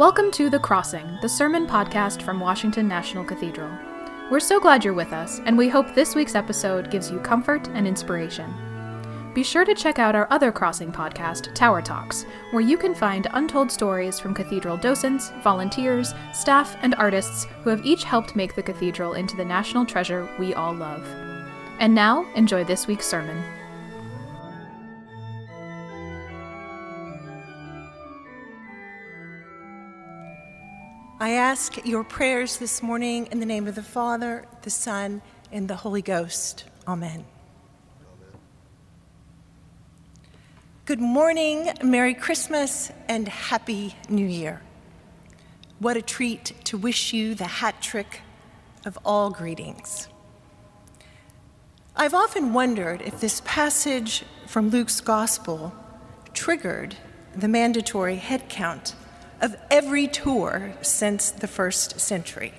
[0.00, 3.70] Welcome to The Crossing, the sermon podcast from Washington National Cathedral.
[4.30, 7.68] We're so glad you're with us, and we hope this week's episode gives you comfort
[7.74, 8.50] and inspiration.
[9.34, 13.26] Be sure to check out our other Crossing podcast, Tower Talks, where you can find
[13.32, 18.62] untold stories from cathedral docents, volunteers, staff, and artists who have each helped make the
[18.62, 21.06] cathedral into the national treasure we all love.
[21.78, 23.44] And now, enjoy this week's sermon.
[31.22, 35.20] I ask your prayers this morning in the name of the Father, the Son,
[35.52, 36.64] and the Holy Ghost.
[36.88, 37.26] Amen.
[40.86, 44.62] Good morning, Merry Christmas, and Happy New Year.
[45.78, 48.22] What a treat to wish you the hat trick
[48.86, 50.08] of all greetings.
[51.94, 55.74] I've often wondered if this passage from Luke's Gospel
[56.32, 56.96] triggered
[57.36, 58.94] the mandatory head count
[59.40, 62.52] of every tour since the first century.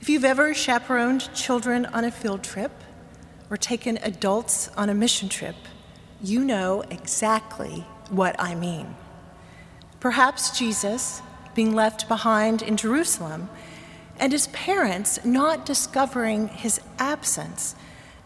[0.00, 2.72] If you've ever chaperoned children on a field trip
[3.50, 5.56] or taken adults on a mission trip,
[6.22, 8.94] you know exactly what I mean.
[10.00, 11.20] Perhaps Jesus
[11.54, 13.50] being left behind in Jerusalem
[14.18, 17.74] and his parents not discovering his absence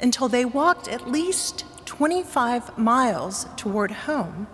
[0.00, 4.46] until they walked at least 25 miles toward home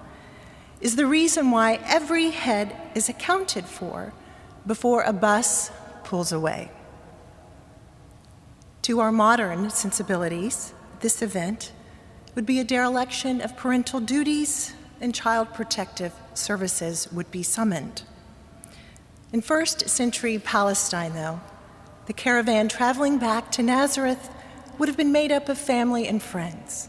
[0.81, 4.13] is the reason why every head is accounted for
[4.67, 5.71] before a bus
[6.05, 6.71] pulls away.
[8.83, 11.73] To our modern sensibilities, this event
[12.35, 18.03] would be a dereliction of parental duties and child protective services would be summoned.
[19.33, 21.41] In first century Palestine, though,
[22.07, 24.31] the caravan traveling back to Nazareth
[24.79, 26.89] would have been made up of family and friends,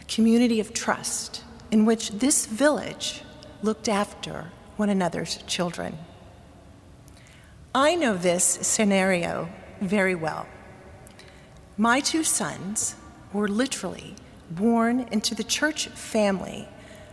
[0.00, 3.22] a community of trust in which this village
[3.62, 5.98] looked after one another's children.
[7.74, 9.48] I know this scenario
[9.80, 10.46] very well.
[11.76, 12.96] My two sons
[13.32, 14.16] were literally
[14.50, 16.68] born into the church family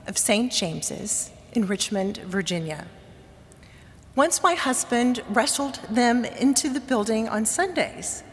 [0.07, 0.51] of St.
[0.51, 2.87] James's in Richmond, Virginia.
[4.15, 8.23] Once my husband wrestled them into the building on Sundays,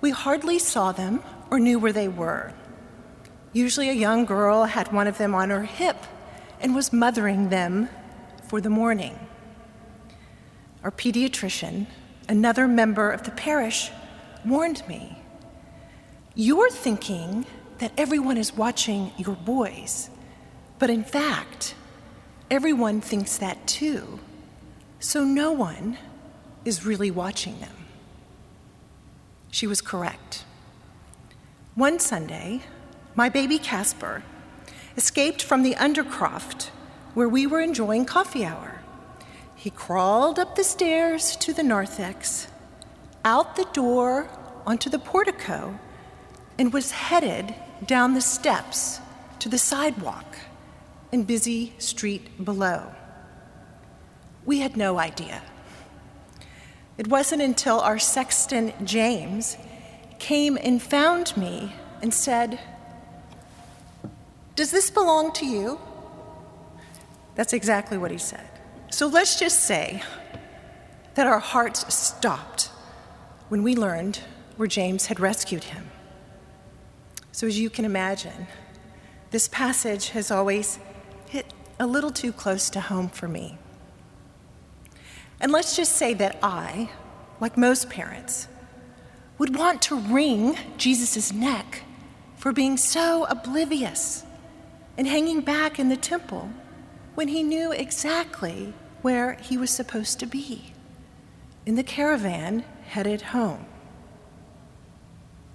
[0.00, 2.52] we hardly saw them or knew where they were.
[3.56, 5.96] Usually, a young girl had one of them on her hip
[6.60, 7.88] and was mothering them
[8.46, 9.18] for the morning.
[10.84, 11.86] Our pediatrician,
[12.28, 13.90] another member of the parish,
[14.44, 15.16] warned me
[16.34, 17.46] You're thinking
[17.78, 20.10] that everyone is watching your boys,
[20.78, 21.74] but in fact,
[22.50, 24.20] everyone thinks that too.
[25.00, 25.96] So no one
[26.66, 27.86] is really watching them.
[29.50, 30.44] She was correct.
[31.74, 32.60] One Sunday,
[33.16, 34.22] my baby Casper,
[34.96, 36.68] escaped from the undercroft
[37.14, 38.82] where we were enjoying coffee hour.
[39.54, 42.48] He crawled up the stairs to the narthex,
[43.24, 44.28] out the door
[44.66, 45.78] onto the portico,
[46.58, 49.00] and was headed down the steps
[49.38, 50.36] to the sidewalk
[51.10, 52.92] and busy street below.
[54.44, 55.42] We had no idea.
[56.98, 59.56] It wasn't until our sexton, James,
[60.18, 62.60] came and found me and said,
[64.56, 65.78] does this belong to you?
[67.34, 68.48] That's exactly what he said.
[68.90, 70.02] So let's just say
[71.14, 72.70] that our hearts stopped
[73.48, 74.20] when we learned
[74.56, 75.90] where James had rescued him.
[77.32, 78.46] So, as you can imagine,
[79.30, 80.78] this passage has always
[81.28, 83.58] hit a little too close to home for me.
[85.38, 86.88] And let's just say that I,
[87.40, 88.48] like most parents,
[89.36, 91.82] would want to wring Jesus' neck
[92.36, 94.24] for being so oblivious
[94.96, 96.50] and hanging back in the temple
[97.14, 100.72] when he knew exactly where he was supposed to be
[101.66, 103.66] in the caravan headed home.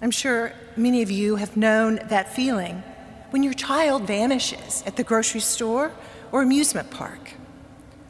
[0.02, 2.82] I'm sure many of you have known that feeling
[3.30, 5.92] when your child vanishes at the grocery store
[6.32, 7.34] or amusement park.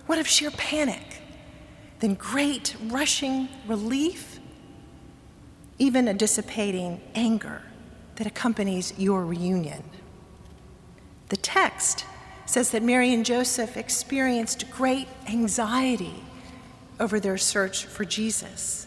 [0.06, 1.20] What of sheer panic?
[2.00, 4.40] Then great rushing relief,
[5.78, 7.62] even a dissipating anger
[8.16, 9.84] that accompanies your reunion.
[11.32, 12.04] The text
[12.44, 16.22] says that Mary and Joseph experienced great anxiety
[17.00, 18.86] over their search for Jesus.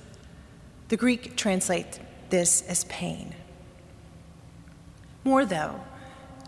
[0.89, 2.00] The Greek translates
[2.30, 3.33] this as pain.
[5.24, 5.81] More, though,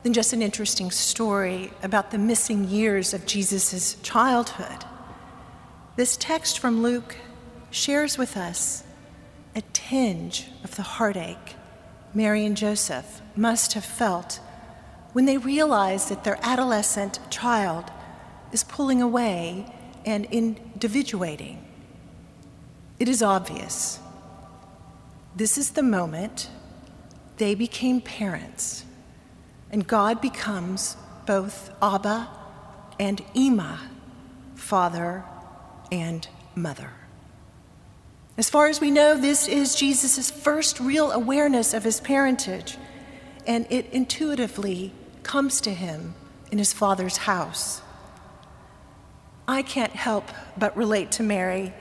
[0.04, 4.86] than just an interesting story about the missing years of Jesus' childhood,
[5.96, 7.16] this text from Luke
[7.72, 8.84] shares with us
[9.56, 11.56] a tinge of the heartache
[12.14, 14.40] Mary and Joseph must have felt
[15.14, 17.92] when they realize that their adolescent child
[18.52, 19.66] is pulling away
[20.06, 21.64] and individuating.
[23.00, 24.00] It is obvious.
[25.36, 26.50] This is the moment
[27.38, 28.86] they became parents,
[29.70, 32.30] and God becomes both Abba
[33.00, 33.80] and Ima,
[34.56, 35.24] father
[35.92, 36.92] and mother.
[38.38, 42.78] As far as we know, this is Jesus' first real awareness of his parentage,
[43.48, 46.14] and it intuitively comes to him
[46.52, 47.82] in his father's house.
[49.48, 50.26] I can't help
[50.58, 51.74] but relate to Mary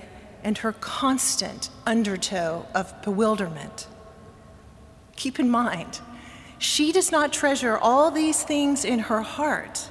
[0.44, 3.88] and her constant undertow of bewilderment.
[5.16, 6.00] Keep in mind,
[6.58, 9.88] she does not treasure all these things in her heart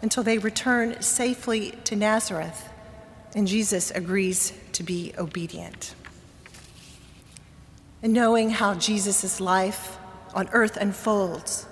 [0.00, 2.70] until they return safely to Nazareth
[3.34, 5.94] and Jesus agrees to be obedient.
[8.02, 9.96] And knowing how Jesus' life
[10.34, 11.66] on earth unfolds,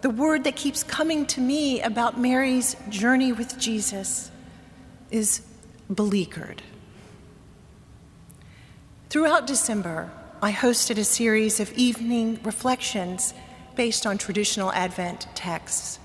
[0.00, 4.30] the word that keeps coming to me about Mary's journey with Jesus
[5.10, 5.42] is
[5.92, 6.62] beleaguered.
[9.10, 10.10] Throughout December,
[10.40, 13.34] I hosted a series of evening reflections
[13.76, 15.98] based on traditional Advent texts.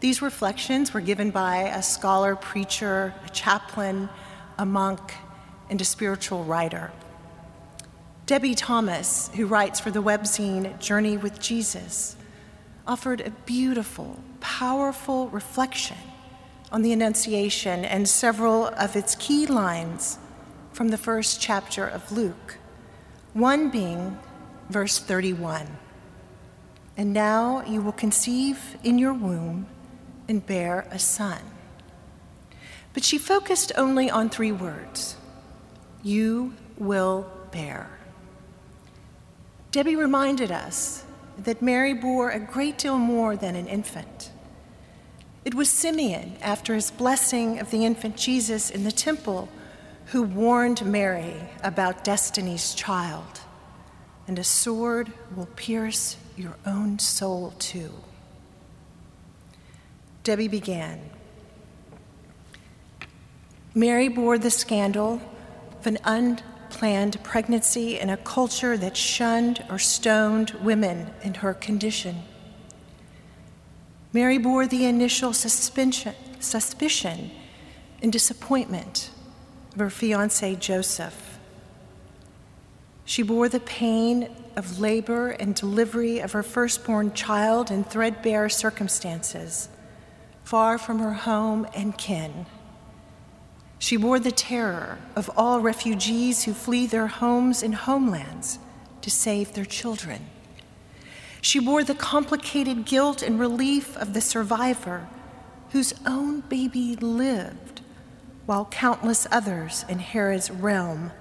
[0.00, 4.08] These reflections were given by a scholar, preacher, a chaplain,
[4.56, 5.00] a monk,
[5.68, 6.92] and a spiritual writer.
[8.28, 12.14] Debie Thomas, who writes for the webzine Journey with Jesus,
[12.86, 15.96] offered a beautiful, powerful reflection
[16.70, 20.18] on the Annunciation and several of its key lines
[20.74, 22.58] from the first chapter of Luke,
[23.32, 24.18] one being
[24.68, 25.66] verse 31.
[26.98, 29.68] And now you will conceive in your womb
[30.28, 31.40] and bear a son.
[32.92, 35.16] But she focused only on three words
[36.02, 37.97] You will bear.
[39.70, 41.04] Debie reminded us
[41.36, 44.30] that Mary bore a great deal more than an infant.
[45.44, 49.48] It was Simeon, after his blessing of the infant Jesus in the temple,
[50.06, 53.40] who warned Mary about destiny's child.
[54.26, 57.92] And a sword will pierce your own soul too.
[60.24, 61.00] Debie began.
[63.74, 65.20] Mary bore the scandal
[65.78, 65.98] of an
[66.68, 72.22] unplanned pregnancy in a culture that shunned or stoned women in her condition.
[74.12, 77.30] Mary bore the initial suspicion
[78.02, 79.10] and disappointment
[79.72, 81.38] of her fiance Joseph.
[83.06, 89.70] She bore the pain of labor and delivery of her firstborn child in threadbare circumstances
[90.44, 92.46] far from her home and kin.
[93.78, 98.58] She bore the terror of all refugees who flee their homes and homelands
[99.02, 100.26] to save their children.
[101.40, 105.08] She bore the complicated guilt and relief of the survivor
[105.70, 107.80] whose own baby lived
[108.46, 111.12] while countless others in Herod's realm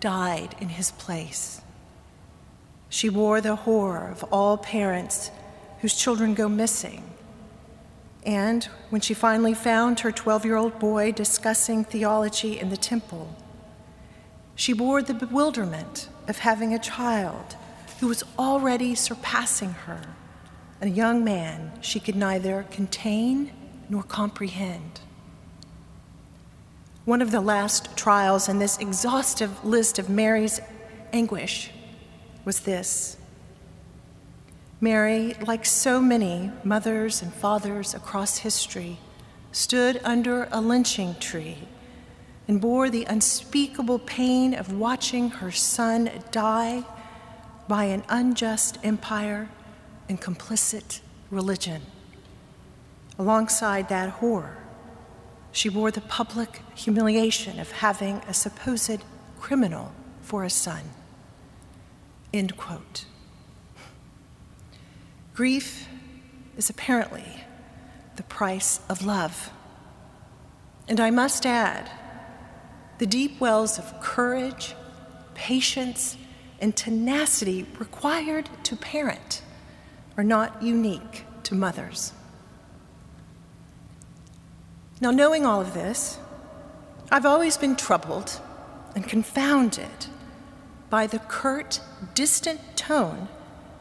[0.00, 1.62] died in his place.
[2.88, 5.30] She bore the horror of all parents
[5.80, 7.02] whose children go missing
[8.24, 13.36] and when she finally found her 12 year old boy discussing theology in the temple,
[14.54, 17.56] she bore the bewilderment of having a child
[18.00, 20.00] who was already surpassing her,
[20.80, 23.52] a young man she could neither contain
[23.88, 25.00] nor comprehend.
[27.04, 30.60] One of the last trials in this exhaustive list of Mary's
[31.12, 31.70] anguish
[32.44, 33.16] was this
[34.80, 38.98] Mary, like so many mothers and fathers across history,
[39.50, 41.58] stood under a lynching tree
[42.46, 46.84] and bore the unspeakable pain of watching her son die
[47.66, 49.48] by an unjust empire
[50.08, 51.82] and complicit religion.
[53.18, 54.58] Alongside that horror,
[55.50, 59.02] she bore the public humiliation of having a supposed
[59.40, 59.92] criminal
[60.22, 60.82] for a son.
[62.32, 63.06] End quote.
[65.38, 65.86] Grief
[66.56, 67.44] is apparently
[68.16, 69.50] the price of love.
[70.88, 71.88] And I must add,
[72.98, 74.74] the deep wells of courage,
[75.34, 76.16] patience,
[76.60, 79.42] and tenacity required to parent
[80.16, 82.12] are not unique to mothers.
[85.00, 86.18] Now, knowing all of this,
[87.12, 88.40] I've always been troubled
[88.96, 90.06] and confounded
[90.90, 91.78] by the curt,
[92.16, 93.28] distant tone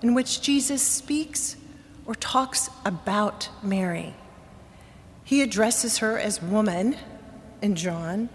[0.02, 1.56] in which Jesus speaks
[2.06, 4.14] or talks about Mary.
[5.24, 6.96] He addresses her as woman
[7.62, 8.30] in John.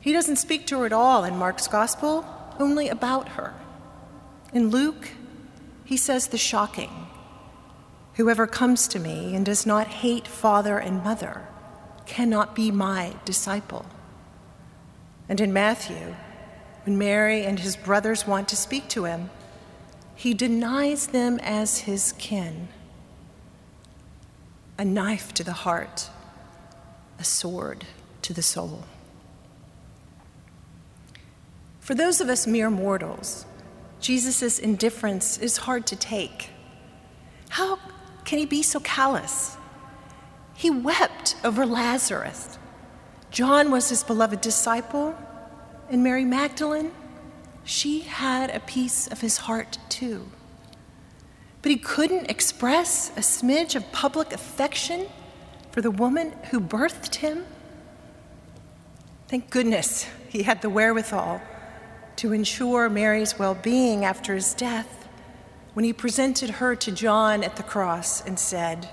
[0.00, 2.24] He doesn't speak to her at all in Mark's gospel,
[2.58, 3.54] only about her.
[4.52, 5.10] In Luke,
[5.84, 6.90] he says the shocking
[8.14, 11.46] Whoever comes to me and does not hate father and mother
[12.04, 13.86] cannot be my disciple.
[15.28, 16.14] And in Matthew,
[16.84, 19.30] when Mary and his brothers want to speak to him,
[20.14, 22.68] he denies them as his kin.
[24.78, 26.08] A knife to the heart,
[27.18, 27.86] a sword
[28.22, 28.84] to the soul.
[31.80, 33.44] For those of us mere mortals,
[34.00, 36.50] Jesus' indifference is hard to take.
[37.50, 37.78] How
[38.24, 39.56] can he be so callous?
[40.54, 42.58] He wept over Lazarus.
[43.30, 45.16] John was his beloved disciple,
[45.88, 46.92] and Mary Magdalene,
[47.64, 50.28] she had a piece of his heart too.
[51.62, 55.06] But he couldn't express a smidge of public affection
[55.70, 57.44] for the woman who birthed him.
[59.28, 61.40] Thank goodness he had the wherewithal
[62.16, 65.08] to ensure Mary's well being after his death
[65.74, 68.88] when he presented her to John at the cross and said,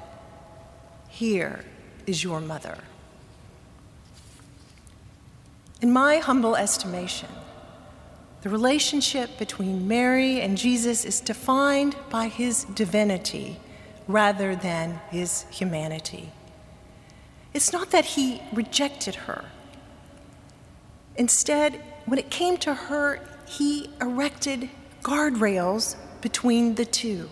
[1.10, 1.66] Here
[2.06, 2.78] is your mother.
[5.82, 7.30] In my humble estimation,
[8.42, 13.60] the relationship between Mary and Jesus is defined by his divinity
[14.08, 16.32] rather than his humanity.
[17.54, 19.46] It's not that he rejected her.
[21.16, 24.70] Instead, when it came to her, he erected
[25.04, 27.30] guardrails between the two.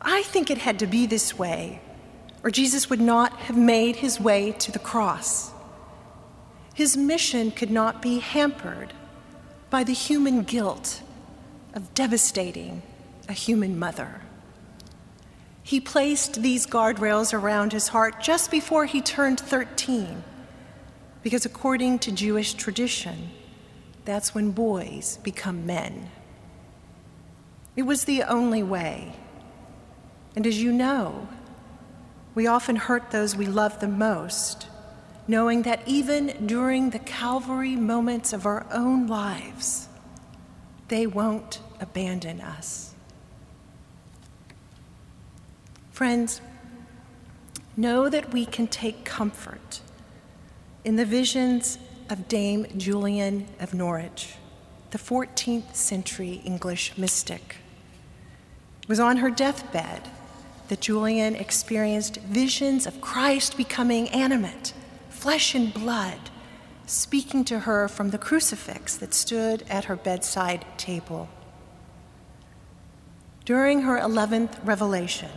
[0.00, 1.80] I think it had to be this way,
[2.44, 5.50] or Jesus would not have made his way to the cross.
[6.74, 8.92] His mission could not be hampered
[9.72, 11.00] by the human guilt
[11.72, 12.82] of devastating
[13.26, 14.20] a human mother.
[15.62, 20.22] He placed these guardrails around his heart just before he turned 13,
[21.22, 23.30] because according to Jewish tradition,
[24.04, 26.10] that's when boys become men.
[27.74, 29.14] It was the only way.
[30.36, 31.28] And as you know,
[32.34, 34.66] we often hurt those we love the most
[35.28, 39.88] knowing that even during the Calvary moments of our own lives,
[40.88, 42.94] they won't abandon us.
[45.90, 46.40] Friends,
[47.76, 49.80] know that we can take comfort
[50.84, 51.78] in the visions
[52.10, 54.34] of Dame Julian of Norwich,
[54.90, 57.56] the 14th century English mystic.
[58.82, 60.08] It was on her deathbed
[60.68, 64.74] that Julian experienced visions of Christ becoming animate
[65.22, 66.18] flesh and blood,
[66.84, 71.28] speaking to her from the crucifix that stood at her bedside table.
[73.44, 75.30] During her 11th revelation,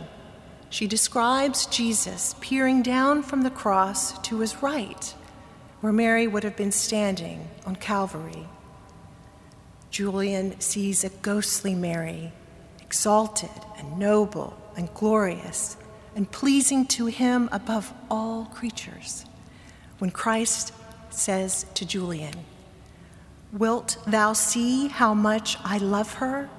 [0.70, 5.14] she describes Jesus peering down from the cross to his right,
[5.82, 8.48] where Mary would have been standing on Calvary.
[9.92, 12.32] Julian sees a ghostly Mary,
[12.80, 15.76] exalted and noble and glorious,
[16.16, 19.26] and pleasing to him above all creatures
[19.98, 20.72] when Christ
[21.10, 22.34] says to Julian,
[23.52, 26.50] Wilt thou see how much I love her,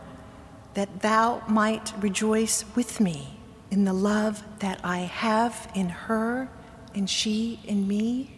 [0.73, 3.37] that thou might rejoice with me
[3.69, 6.49] in the love that I have in her
[6.95, 8.37] and she in me?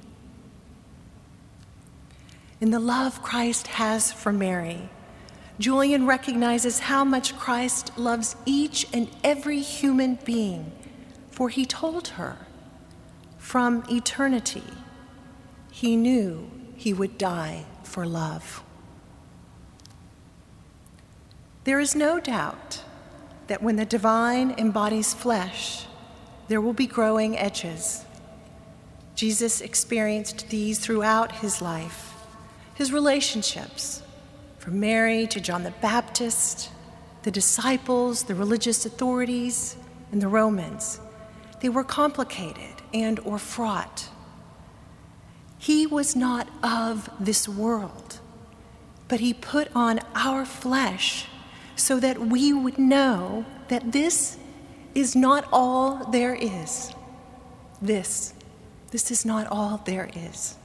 [2.60, 4.90] In the love Christ has for Mary,
[5.60, 10.72] Julian recognizes how much Christ loves each and every human being,
[11.32, 12.38] for he told her,
[13.38, 14.64] from eternity,
[15.72, 18.64] he knew he would die for love.
[21.64, 22.84] There is no doubt
[23.48, 25.86] that when the divine embodies flesh,
[26.48, 28.06] there will be growing edges.
[29.16, 32.14] Jesus experienced these throughout his life,
[32.74, 34.02] his relationships,
[34.58, 36.70] from Mary to John the Baptist,
[37.24, 39.76] the disciples, the religious authorities,
[40.12, 41.00] and the Romans.
[41.62, 44.09] They were complicated and or fraught.
[45.60, 48.20] He was not of this world,
[49.10, 51.28] but he put on our flesh
[51.76, 54.38] so that we would know that this
[54.96, 56.94] is not all there is.
[57.82, 58.34] This,
[58.92, 60.56] this is not all there is.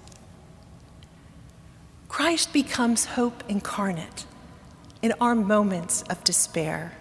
[2.09, 4.27] Christ becomes hope incarnate
[5.03, 6.93] in our moments of despair.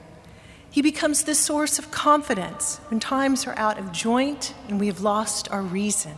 [0.71, 5.01] He becomes the source of confidence when times are out of joint and we have
[5.01, 6.13] lost our reason.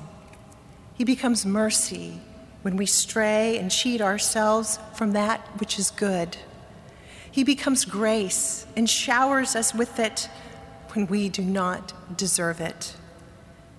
[0.95, 2.19] He becomes mercy
[2.61, 6.37] when we stray and cheat ourselves from that which is good.
[7.29, 10.29] He becomes grace and showers us with it
[10.93, 12.95] when we do not deserve it.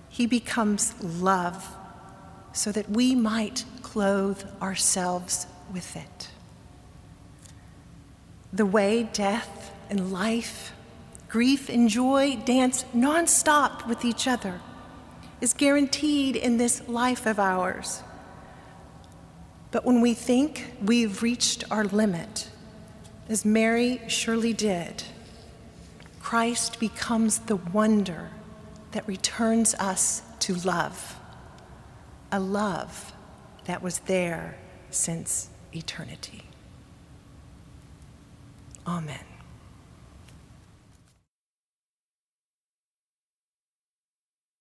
[0.09, 1.67] He becomes love
[2.53, 6.29] so that we might clothe ourselves with it.
[8.53, 10.71] The way death and life,
[11.27, 14.61] grief and joy dance nonstop with each other
[15.41, 18.01] is guaranteed in this life of ours.
[19.71, 22.49] But when we think we've reached our limit,
[23.29, 25.03] as Mary surely did,
[26.19, 28.31] Christ becomes the wonder
[28.91, 31.15] that returns us to love,
[32.31, 33.13] a love
[33.65, 34.57] that was there
[34.89, 36.43] since eternity.
[38.87, 39.26] Amen.